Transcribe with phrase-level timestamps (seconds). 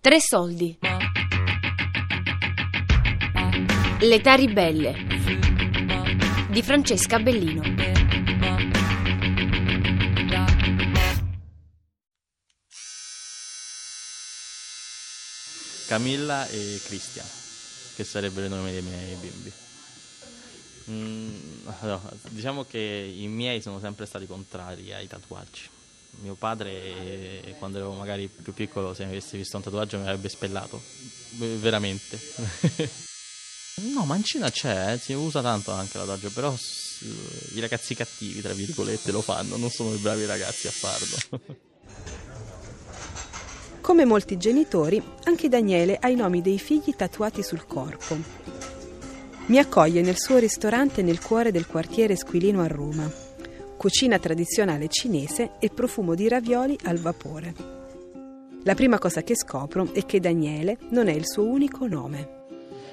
[0.00, 0.78] Tre soldi.
[4.00, 4.94] L'età ribelle
[6.50, 7.62] di Francesca Bellino.
[15.88, 17.26] Camilla e Cristian,
[17.96, 19.52] che sarebbero i nomi dei miei bimbi.
[20.90, 21.36] Mm,
[21.80, 25.76] no, diciamo che i miei sono sempre stati contrari ai tatuaggi.
[26.20, 30.28] Mio padre, quando ero magari più piccolo, se mi avesse visto un tatuaggio mi avrebbe
[30.28, 30.82] spellato,
[31.36, 32.18] veramente.
[33.94, 36.52] no, mancina c'è, eh, si usa tanto anche la tatuaggio, però
[37.54, 41.56] i ragazzi cattivi, tra virgolette, lo fanno, non sono i bravi ragazzi a farlo.
[43.80, 48.16] Come molti genitori, anche Daniele ha i nomi dei figli tatuati sul corpo.
[49.46, 53.27] Mi accoglie nel suo ristorante nel cuore del quartiere Squilino a Roma.
[53.78, 57.54] Cucina tradizionale cinese e profumo di ravioli al vapore.
[58.64, 62.37] La prima cosa che scopro è che Daniele non è il suo unico nome.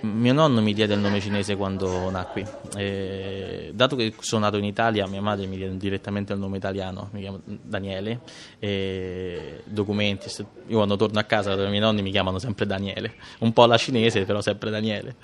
[0.06, 2.46] Mio nonno mi diede il nome cinese quando nacqui.
[2.78, 7.10] E, dato che sono nato in Italia, mia madre mi diede direttamente il nome italiano,
[7.12, 8.20] mi chiamo Daniele.
[8.60, 10.30] E documenti,
[10.68, 13.78] io quando torno a casa i miei nonni mi chiamano sempre Daniele, un po' la
[13.78, 15.16] cinese, però sempre Daniele.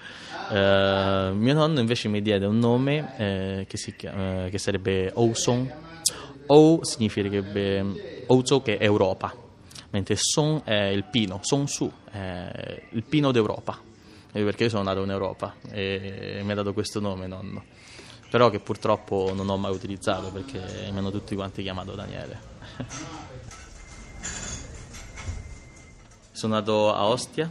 [0.50, 5.74] Uh, mio nonno invece mi diede un nome eh, che, si, eh, che sarebbe Ousong.
[6.48, 9.34] O significherebbe Ouzo che è Europa,
[9.92, 13.90] mentre Song è il pino, Song Su il pino d'Europa
[14.32, 17.64] perché io sono nato in Europa e mi ha dato questo nome nonno,
[18.30, 22.40] però che purtroppo non ho mai utilizzato perché mi hanno tutti quanti chiamato Daniele.
[26.32, 27.48] sono nato a Ostia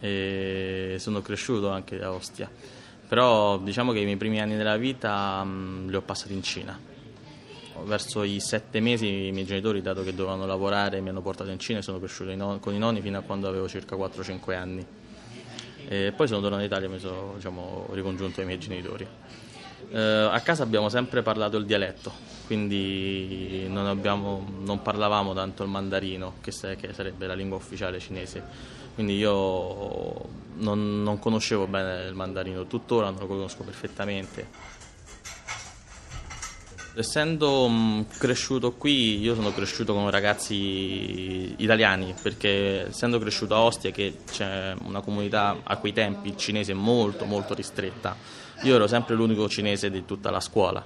[0.00, 2.50] e sono cresciuto anche a Ostia,
[3.06, 6.92] però diciamo che i miei primi anni della vita mh, li ho passati in Cina.
[7.84, 11.58] Verso i sette mesi i miei genitori, dato che dovevano lavorare, mi hanno portato in
[11.58, 14.86] Cina e sono cresciuto con i nonni fino a quando avevo circa 4-5 anni.
[15.86, 19.06] E poi sono tornato in Italia e mi sono diciamo, ricongiunto ai miei genitori.
[19.90, 22.10] Eh, a casa abbiamo sempre parlato il dialetto,
[22.46, 28.00] quindi non, abbiamo, non parlavamo tanto il mandarino, che, se, che, sarebbe la lingua ufficiale
[28.00, 28.42] cinese.
[28.94, 30.22] Quindi io
[30.56, 34.46] non, non conoscevo bene il mandarino, tuttora non lo conosco perfettamente.
[36.96, 43.90] Essendo mm, cresciuto qui, io sono cresciuto con ragazzi italiani, perché essendo cresciuto a Ostia,
[43.90, 48.16] che c'è una comunità a quei tempi cinese molto molto ristretta,
[48.62, 50.84] io ero sempre l'unico cinese di tutta la scuola.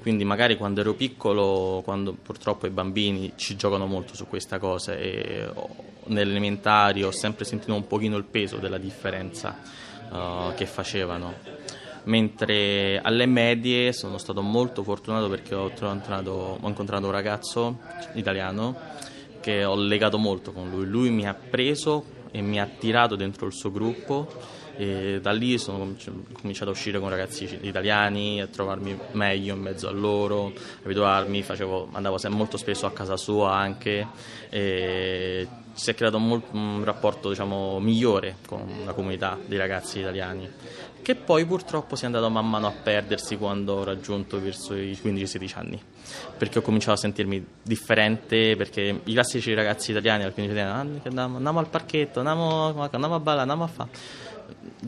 [0.00, 4.94] Quindi magari quando ero piccolo, quando purtroppo i bambini ci giocano molto su questa cosa
[4.94, 5.50] e
[6.04, 9.58] nell'elementare ho sempre sentito un pochino il peso della differenza
[10.08, 11.34] uh, che facevano
[12.08, 17.78] mentre alle medie sono stato molto fortunato perché ho incontrato, ho incontrato un ragazzo
[18.14, 18.76] italiano
[19.40, 23.46] che ho legato molto con lui, lui mi ha preso e mi ha tirato dentro
[23.46, 24.26] il suo gruppo
[24.78, 25.96] e da lì sono
[26.32, 30.52] cominciato a uscire con ragazzi italiani, a trovarmi meglio in mezzo a loro,
[30.84, 34.06] abituarmi, facevo, andavo molto spesso a casa sua anche
[34.48, 40.48] e si è creato un, rapporto diciamo, migliore con la comunità di ragazzi italiani
[41.02, 44.98] che poi purtroppo si è andato man mano a perdersi quando ho raggiunto verso i
[45.02, 45.82] 15-16 anni
[46.36, 51.36] perché ho cominciato a sentirmi differente perché i classici ragazzi italiani al 15 anni andiamo,
[51.36, 53.90] andiamo al parchetto andiamo, andiamo a ballare andiamo a fare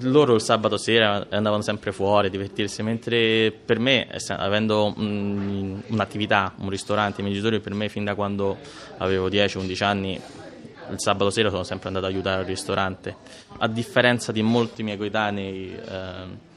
[0.02, 6.70] loro il sabato sera andavano sempre fuori a divertirsi, mentre per me, avendo un'attività, un
[6.70, 8.56] ristorante, i miei genitori per me fin da quando
[8.98, 10.20] avevo 10-11 anni,
[10.90, 13.16] il sabato sera sono sempre andato ad aiutare al ristorante.
[13.58, 16.48] A differenza di molti miei coetanei, eh,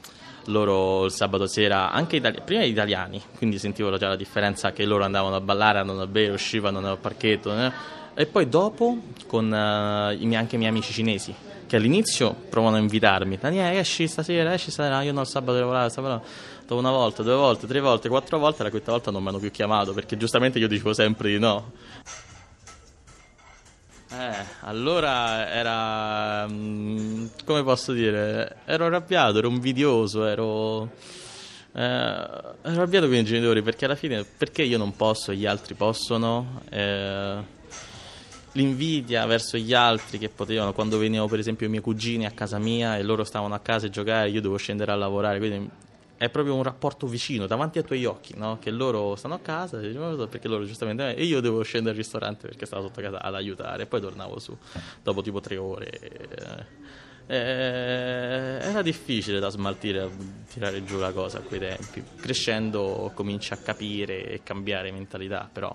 [0.46, 4.84] loro il sabato sera, anche itali- prima gli italiani, quindi sentivo già la differenza che
[4.84, 7.72] loro andavano a ballare, andavano a bere, uscivano al parchetto, eh?
[8.14, 11.34] e poi dopo con eh, anche i miei amici cinesi
[11.66, 15.66] che all'inizio provano a invitarmi, Daniele esci stasera, esci stasera, io no il sabato devo
[15.66, 16.24] lavorare, sabato
[16.66, 19.38] dopo una volta, due volte, tre volte, quattro volte, la quinta volta non mi hanno
[19.38, 21.72] più chiamato perché giustamente io dicevo sempre di no.
[24.10, 30.90] Eh, allora era, mm, come posso dire, ero arrabbiato, ero invidioso, ero,
[31.72, 35.46] eh, ero arrabbiato con i genitori perché alla fine, perché io non posso e gli
[35.46, 36.62] altri possono?
[36.70, 37.38] Eh,
[38.54, 42.58] l'invidia verso gli altri che potevano, quando venivano per esempio i miei cugini a casa
[42.58, 45.70] mia e loro stavano a casa a giocare, io dovevo scendere a lavorare, quindi
[46.16, 48.58] è proprio un rapporto vicino davanti ai tuoi occhi, no?
[48.60, 52.66] che loro stanno a casa perché loro giustamente e io devo scendere al ristorante perché
[52.66, 54.56] stavo sotto casa ad aiutare poi tornavo su
[55.02, 55.90] dopo tipo tre ore.
[57.26, 60.10] Eh, era difficile da smaltire,
[60.52, 62.04] tirare giù la cosa a quei tempi.
[62.20, 65.74] Crescendo cominci a capire e cambiare mentalità, però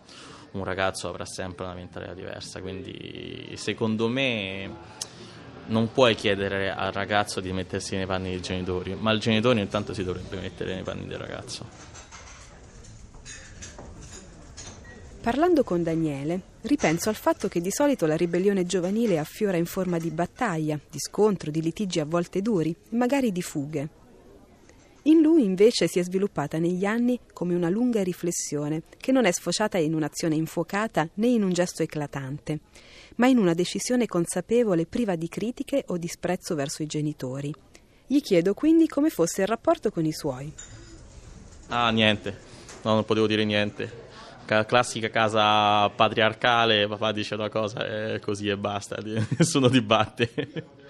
[0.51, 4.69] un ragazzo avrà sempre una mentalità diversa, quindi secondo me
[5.67, 9.93] non puoi chiedere al ragazzo di mettersi nei panni dei genitori, ma il genitore intanto
[9.93, 11.97] si dovrebbe mettere nei panni del ragazzo.
[15.21, 19.97] Parlando con Daniele, ripenso al fatto che di solito la ribellione giovanile affiora in forma
[19.99, 23.98] di battaglia, di scontro, di litigi a volte duri, magari di fughe.
[25.03, 29.31] In lui invece si è sviluppata negli anni come una lunga riflessione che non è
[29.31, 32.59] sfociata in un'azione infuocata né in un gesto eclatante,
[33.15, 37.53] ma in una decisione consapevole priva di critiche o disprezzo verso i genitori.
[38.05, 40.51] Gli chiedo quindi come fosse il rapporto con i suoi.
[41.69, 42.37] Ah, niente,
[42.83, 44.07] no, non potevo dire niente.
[44.45, 48.97] Classica casa patriarcale, papà dice una cosa e così e basta,
[49.37, 50.87] nessuno dibatte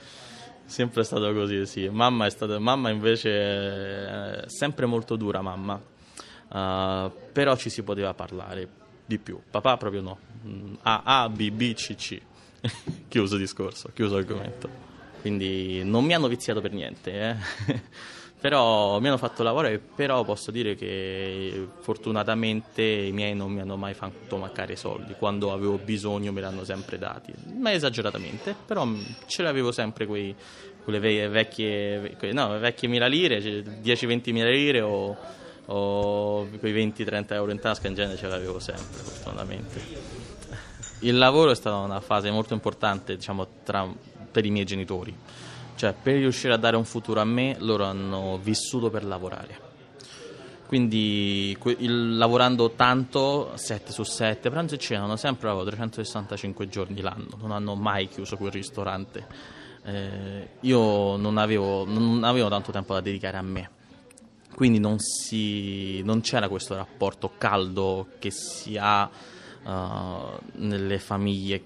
[0.69, 1.89] sempre stato così, sì.
[1.89, 5.81] Mamma, è stata, mamma invece è sempre molto dura, mamma.
[6.51, 8.68] Uh, però ci si poteva parlare
[9.06, 9.39] di più.
[9.50, 10.19] Papà proprio no.
[10.45, 12.21] Mm, A, A, B, B, C, C.
[13.07, 14.69] chiuso discorso, chiuso argomento.
[15.21, 17.81] Quindi non mi hanno viziato per niente, eh.
[18.39, 23.75] però mi hanno fatto lavorare, però posso dire che fortunatamente i miei non mi hanno
[23.75, 28.88] mai fatto mancare soldi, quando avevo bisogno me li hanno sempre dati, ma esageratamente, però
[29.25, 30.33] ce l'avevo sempre quei,
[30.83, 35.18] quelle vecchie, no, vecchie mila lire, 10-20 mila lire o,
[35.65, 40.18] o quei 20-30 euro in tasca in genere ce l'avevo sempre fortunatamente.
[41.01, 43.85] Il lavoro è stata una fase molto importante diciamo, tra,
[44.31, 45.13] per i miei genitori
[45.79, 49.67] cioè, per riuscire a dare un futuro a me, loro hanno vissuto per lavorare.
[50.67, 56.99] Quindi il, lavorando tanto, 7 su 7, pranzo e cena, hanno sempre lavorato 365 giorni
[56.99, 59.25] l'anno, non hanno mai chiuso quel ristorante.
[59.85, 63.69] Eh, io non avevo, non avevo tanto tempo da dedicare a me
[64.53, 69.09] quindi non, si, non, c'era questo rapporto caldo che si ha
[69.63, 71.63] uh, nelle famiglie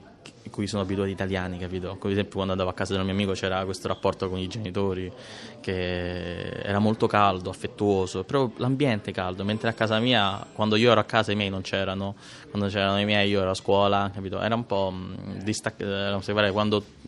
[0.54, 1.98] cui sono abituati italiani, capito?
[2.00, 5.12] Ad esempio quando andavo a casa un mio amico c'era questo rapporto con i genitori
[5.60, 10.92] che era molto caldo, affettuoso, però l'ambiente è caldo, mentre a casa mia, quando io
[10.92, 12.16] ero a casa i miei non c'erano,
[12.52, 14.40] quando c'erano i miei io ero a scuola, capito?
[14.40, 16.22] Era un po' mm, distaccato,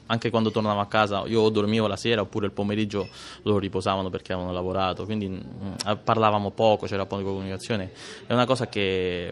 [0.08, 3.08] anche quando tornavo a casa io o dormivo la sera oppure il pomeriggio
[3.44, 5.74] loro riposavano perché avevano lavorato, quindi mm,
[6.04, 7.92] parlavamo poco, c'era poca comunicazione,
[8.26, 9.32] è una cosa che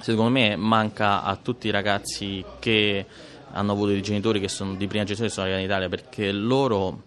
[0.00, 3.06] secondo me manca a tutti i ragazzi che
[3.52, 6.32] hanno avuto dei genitori che sono di prima generazione che sono arrivati in Italia perché
[6.32, 7.02] loro,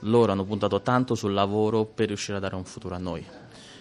[0.00, 3.24] loro hanno puntato tanto sul lavoro per riuscire a dare un futuro a noi.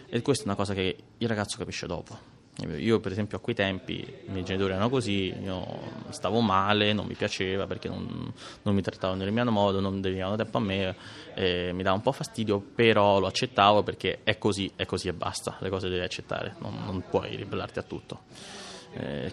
[0.09, 3.55] E questa è una cosa che il ragazzo capisce dopo io per esempio a quei
[3.55, 5.65] tempi i miei genitori erano così, io
[6.09, 8.31] stavo male, non mi piaceva perché non,
[8.63, 10.95] non mi trattavano nel mio modo, non dedicavano tempo a me,
[11.35, 15.13] eh, mi dava un po' fastidio, però lo accettavo perché è così, è così e
[15.13, 18.19] basta, le cose devi accettare, non, non puoi ribellarti a tutto.
[18.93, 19.31] Eh,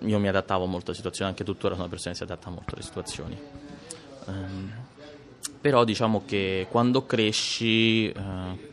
[0.00, 2.74] io mi adattavo molto alle situazioni, anche tuttora sono una persona che si adatta molto
[2.74, 3.38] alle situazioni.
[4.24, 4.72] Um,
[5.60, 8.70] però diciamo che quando cresci eh,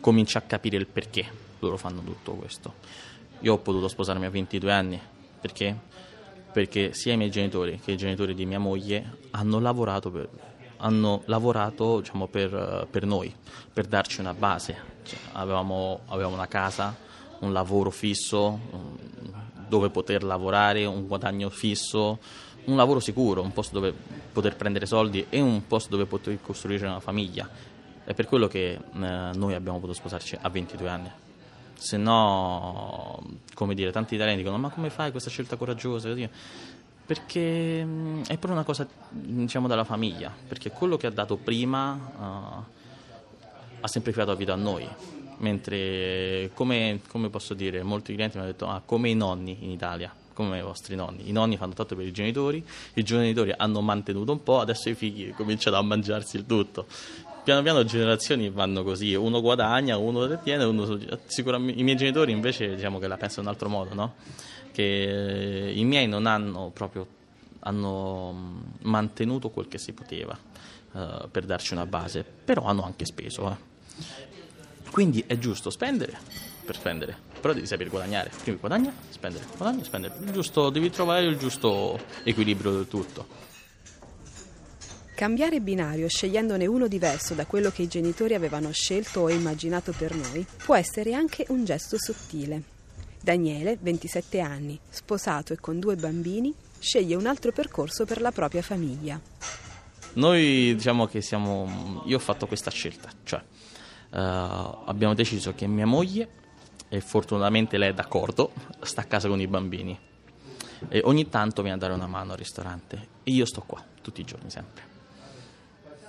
[0.00, 2.74] cominci a capire il perché loro fanno tutto questo.
[3.40, 5.00] Io ho potuto sposarmi a 22 anni,
[5.40, 5.76] perché?
[6.52, 10.28] Perché sia i miei genitori che i genitori di mia moglie hanno lavorato per,
[10.78, 13.34] hanno lavorato diciamo, per, per, noi,
[13.72, 14.90] per darci una base.
[15.02, 16.94] Cioè, avevamo, avevamo una casa,
[17.40, 18.58] un lavoro fisso,
[19.68, 22.18] dove poter lavorare, un guadagno fisso,
[22.64, 23.92] un lavoro sicuro, un posto dove
[24.32, 27.48] poter prendere soldi e un posto dove poter costruire una famiglia.
[28.04, 31.10] È per quello che eh, noi abbiamo potuto sposarci a 22 anni
[31.82, 33.20] se no,
[33.54, 36.14] come dire, tanti italiani dicono ma come fai questa scelta coraggiosa?
[37.04, 42.64] Perché è proprio una cosa, diciamo, dalla famiglia, perché quello che ha dato prima uh,
[43.80, 44.88] ha semplificato la vita a noi,
[45.38, 49.70] mentre, come, come posso dire, molti clienti mi hanno detto, ah, come i nonni in
[49.70, 51.28] Italia, come i vostri nonni.
[51.28, 54.94] I nonni fanno tanto per i genitori, i genitori hanno mantenuto un po', adesso i
[54.94, 56.86] figli cominciano a mangiarsi il tutto
[57.42, 60.96] piano piano le generazioni vanno così, uno guadagna, uno detiene, uno,
[61.26, 64.14] sicuramente, i miei genitori invece diciamo che la pensano in un altro modo, no?
[64.72, 67.06] che i miei non hanno proprio
[67.64, 70.36] hanno mm, mantenuto quel che si poteva
[70.92, 73.50] uh, per darci una base, però hanno anche speso.
[73.50, 73.70] Eh.
[74.92, 76.18] Quindi è giusto spendere
[76.66, 78.30] per spendere, però devi sapere guadagnare.
[78.42, 80.14] Prima guadagna, spendere, guadagna, spendere.
[80.30, 83.26] Giusto, devi trovare il giusto equilibrio del tutto.
[85.14, 90.14] Cambiare binario scegliendone uno diverso da quello che i genitori avevano scelto o immaginato per
[90.14, 92.62] noi può essere anche un gesto sottile.
[93.18, 98.62] Daniele, 27 anni, sposato e con due bambini, sceglie un altro percorso per la propria
[98.62, 99.18] famiglia.
[100.14, 102.02] Noi diciamo che siamo.
[102.06, 103.40] Io ho fatto questa scelta, cioè
[104.12, 106.28] abbiamo deciso che mia moglie
[106.88, 109.98] e fortunatamente lei è d'accordo, sta a casa con i bambini.
[110.88, 113.08] E ogni tanto viene a dare una mano al ristorante.
[113.22, 114.82] E io sto qua tutti i giorni sempre.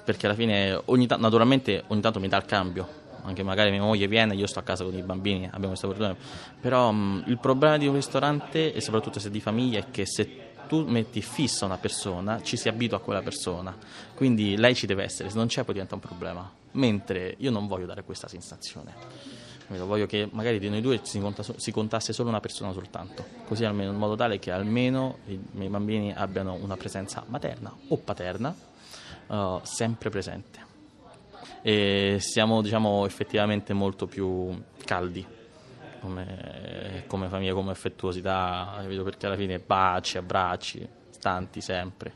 [0.03, 3.81] Perché alla fine ogni ta- naturalmente ogni tanto mi dà il cambio anche magari mia
[3.81, 6.15] moglie viene io sto a casa con i bambini abbiamo questa fortuna
[6.59, 10.51] però mh, il problema di un ristorante e soprattutto se di famiglia è che se
[10.67, 13.75] tu metti fissa una persona ci si abitua a quella persona.
[14.15, 16.51] Quindi lei ci deve essere se non c'è poi diventa un problema.
[16.71, 19.41] Mentre io non voglio dare questa sensazione.
[19.67, 23.97] Voglio che magari di noi due si, contasse solo una persona soltanto, così almeno in
[23.97, 28.55] modo tale che almeno i miei bambini abbiano una presenza materna o paterna
[29.27, 30.72] uh, sempre presente.
[31.63, 35.25] E siamo diciamo, effettivamente molto più caldi
[36.01, 42.13] come, come famiglia, come affettuosità, perché alla fine baci, abbracci, stanti sempre.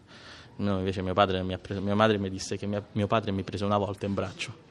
[0.58, 3.44] No, invece mio padre mi preso, mia madre mi disse che mia, mio padre mi
[3.44, 4.66] prese una volta in braccio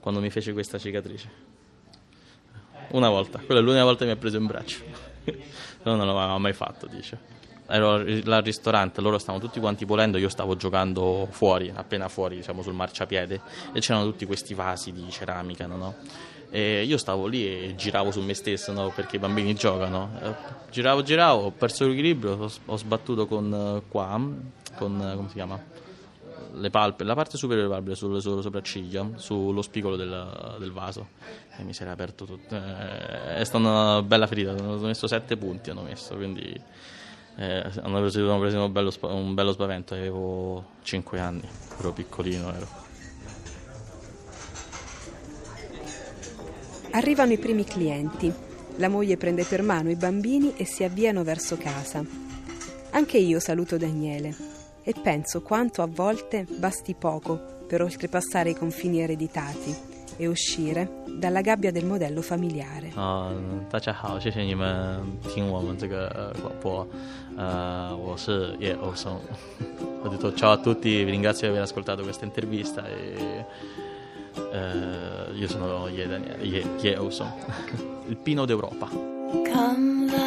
[0.00, 1.46] quando mi fece questa cicatrice.
[2.90, 4.82] Una volta, quella è l'unica volta che mi ha preso in braccio.
[5.84, 7.18] no, non l'aveva mai fatto, dice.
[7.70, 12.62] Ero al ristorante, loro stavano tutti quanti volendo, io stavo giocando fuori, appena fuori, diciamo
[12.62, 13.40] sul marciapiede,
[13.72, 15.94] e c'erano tutti questi vasi di ceramica, no?
[16.50, 18.90] E io stavo lì e giravo su me stesso, no?
[18.94, 20.10] Perché i bambini giocano.
[20.70, 24.18] Giravo, giravo, ho perso l'equilibrio, ho sbattuto con qua,
[24.76, 25.76] con come si chiama?
[26.54, 31.08] le palpebre, la parte superiore delle palpebre sulle, sulle sopracciglia, sullo spigolo del, del, vaso
[31.56, 32.54] e mi si era aperto tutto.
[32.54, 36.60] Eh, è stata una bella ferita, hanno messo sette punti, hanno messo, quindi
[37.40, 42.52] eh, hanno preso, hanno preso un, bello, un, bello, spavento, avevo 5 anni, ero piccolino.
[42.52, 42.66] Ero.
[46.90, 48.32] Arrivano i primi clienti.
[48.76, 52.04] La moglie prende per mano i bambini e si avviano verso casa.
[52.90, 54.34] Anche io saluto Daniele
[54.82, 61.41] e penso quanto a volte basti poco per oltrepassare i confini ereditati e uscire dalla
[61.41, 62.91] gabbia del modello familiare.
[62.95, 63.33] Uh,
[63.69, 65.01] 大家好，谢谢你们
[65.33, 66.87] 听我们这个广播。
[67.35, 69.19] Uh, 我是叶欧松。
[70.03, 73.45] Ho detto ciao a tutti, vi ringrazio di aver ascoltato questa intervista e
[74.35, 77.31] uh, io sono Ye, Daniele, Ye, Ye Ouson,
[78.07, 78.87] il Pino d'Europa.
[78.89, 80.26] Come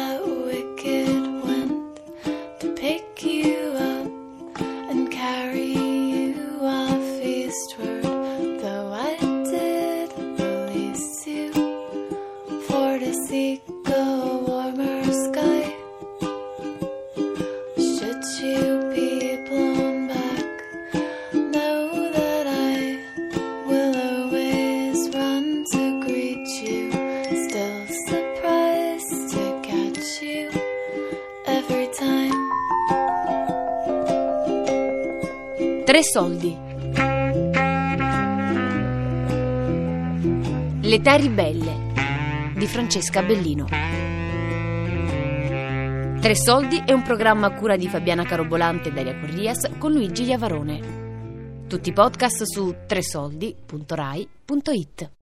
[35.92, 36.56] Tre soldi.
[40.88, 43.66] L'età ribelle di Francesca Bellino.
[46.18, 50.22] Tre soldi è un programma a cura di Fabiana Carobolante e Daria Corrias con Luigi
[50.22, 51.66] Iavarone.
[51.68, 55.12] Tutti i podcast su tresoldi.rai.it.